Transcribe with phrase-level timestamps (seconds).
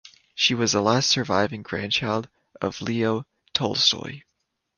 [0.33, 2.27] She was the last surviving grandchild
[2.59, 4.21] of Leo Tolstoy.